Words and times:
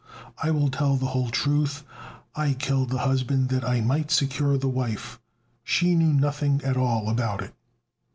I 0.41 0.49
will 0.49 0.69
tell 0.71 0.95
the 0.95 1.05
whole 1.05 1.29
truth. 1.29 1.83
I 2.35 2.53
killed 2.55 2.89
the 2.89 2.97
husband 3.05 3.49
that 3.49 3.63
I 3.63 3.81
might 3.81 4.09
secure 4.09 4.57
the 4.57 4.67
wife: 4.67 5.19
she 5.63 5.93
knew 5.93 6.11
nothing 6.13 6.59
at 6.63 6.75
all 6.75 7.07
about 7.07 7.43
it." 7.43 7.53